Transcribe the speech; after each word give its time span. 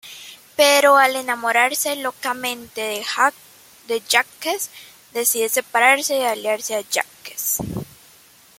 Pero 0.55 0.97
al 0.97 1.15
enamorarse 1.15 1.95
locamente 1.95 2.81
de 3.87 3.99
Jacques, 4.09 4.71
decide 5.13 5.47
separarse 5.47 6.17
y 6.17 6.23
aliarse 6.23 6.75
a 6.75 6.81
Jacques. 6.81 7.57